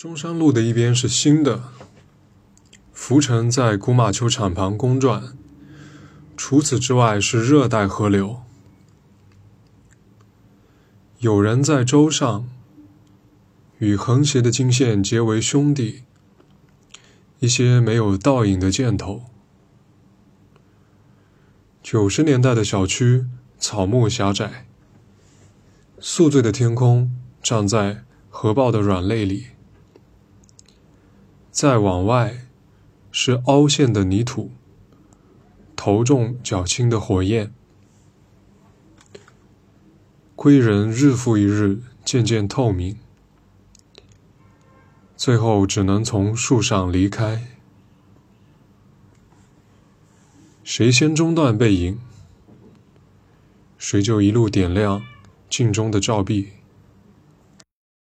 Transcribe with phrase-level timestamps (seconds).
[0.00, 1.62] 中山路的一边是新的，
[2.90, 5.36] 浮尘在古马球场旁公转。
[6.38, 8.40] 除此之外是热带河流。
[11.18, 12.48] 有人在舟上，
[13.76, 16.04] 与横斜的经线结为兄弟。
[17.40, 19.24] 一些没有倒影的箭头。
[21.82, 23.26] 九十年代的小区
[23.58, 24.66] 草木狭窄，
[25.98, 29.48] 宿醉的天空站在河豹的软肋里。
[31.50, 32.46] 再往外，
[33.10, 34.52] 是凹陷的泥土，
[35.74, 37.52] 头重脚轻的火焰。
[40.36, 42.96] 归人日复一日，渐渐透明，
[45.16, 47.48] 最后只能从树上离开。
[50.62, 51.98] 谁先中断背影，
[53.76, 55.02] 谁就一路点亮
[55.50, 56.59] 镜中的照壁。